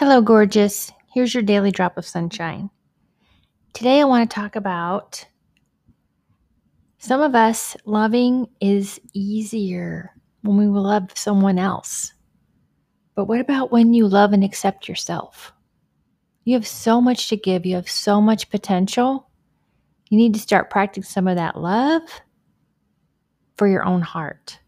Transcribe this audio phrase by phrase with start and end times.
[0.00, 0.90] Hello, gorgeous.
[1.12, 2.70] Here's your daily drop of sunshine.
[3.74, 5.26] Today, I want to talk about
[6.96, 12.14] some of us loving is easier when we love someone else.
[13.14, 15.52] But what about when you love and accept yourself?
[16.44, 19.28] You have so much to give, you have so much potential.
[20.08, 22.22] You need to start practicing some of that love
[23.58, 24.60] for your own heart.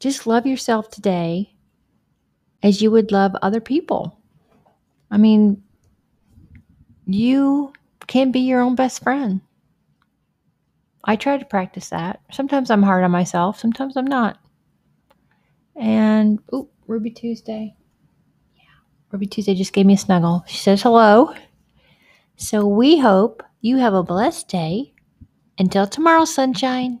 [0.00, 1.54] Just love yourself today
[2.64, 4.20] as you would love other people.
[5.10, 5.62] I mean,
[7.06, 7.72] you
[8.06, 9.40] can be your own best friend.
[11.04, 12.20] I try to practice that.
[12.32, 14.38] Sometimes I'm hard on myself, sometimes I'm not.
[15.76, 17.76] And, oh, Ruby Tuesday.
[18.56, 18.64] Yeah,
[19.12, 20.44] Ruby Tuesday just gave me a snuggle.
[20.48, 21.34] She says hello.
[22.36, 24.94] So we hope you have a blessed day.
[25.58, 27.00] Until tomorrow, sunshine.